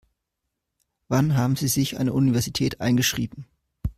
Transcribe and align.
Wann 1.09 1.37
haben 1.37 1.55
Sie 1.55 1.67
sich 1.67 1.99
an 1.99 2.07
der 2.07 2.15
Universität 2.15 2.81
eingeschrieben? 2.81 3.45